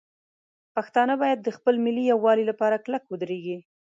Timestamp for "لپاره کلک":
2.51-3.03